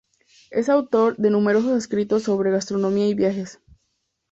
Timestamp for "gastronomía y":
2.49-3.13